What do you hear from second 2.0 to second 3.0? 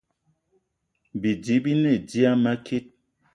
dia a makit